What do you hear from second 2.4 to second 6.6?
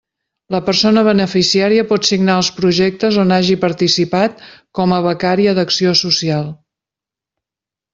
els projectes on hagi participat com a becària d'acció social.